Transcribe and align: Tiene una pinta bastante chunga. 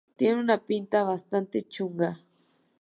Tiene 0.15 0.39
una 0.41 0.57
pinta 0.65 1.03
bastante 1.03 1.67
chunga. 1.67 2.19